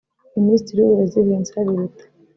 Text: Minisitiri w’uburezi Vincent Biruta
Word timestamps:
Minisitiri 0.35 0.77
w’uburezi 0.81 1.25
Vincent 1.27 1.67
Biruta 1.71 2.03